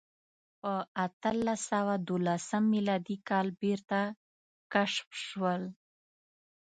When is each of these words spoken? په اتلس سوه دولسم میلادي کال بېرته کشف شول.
په 0.61 0.73
اتلس 1.05 1.59
سوه 1.71 1.93
دولسم 2.07 2.63
میلادي 2.73 3.17
کال 3.29 3.47
بېرته 3.61 3.99
کشف 4.73 5.07
شول. 5.25 5.63